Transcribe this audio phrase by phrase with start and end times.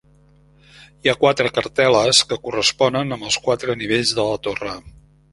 [1.01, 4.73] Hi ha quatre cartel·les que corresponen amb els quatre nivells de la torre.